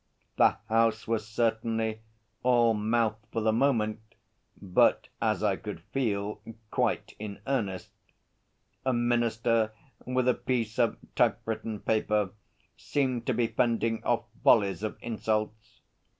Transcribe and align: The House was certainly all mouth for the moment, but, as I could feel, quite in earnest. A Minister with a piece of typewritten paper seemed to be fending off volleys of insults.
The 0.35 0.57
House 0.67 1.07
was 1.07 1.27
certainly 1.27 2.01
all 2.41 2.73
mouth 2.73 3.17
for 3.31 3.39
the 3.39 3.53
moment, 3.53 3.99
but, 4.59 5.09
as 5.21 5.43
I 5.43 5.57
could 5.57 5.79
feel, 5.93 6.41
quite 6.71 7.15
in 7.19 7.39
earnest. 7.45 7.91
A 8.83 8.93
Minister 8.93 9.73
with 10.03 10.27
a 10.27 10.33
piece 10.33 10.79
of 10.79 10.97
typewritten 11.15 11.81
paper 11.81 12.31
seemed 12.75 13.27
to 13.27 13.33
be 13.35 13.45
fending 13.45 14.03
off 14.03 14.23
volleys 14.43 14.81
of 14.81 14.97
insults. 15.03 15.81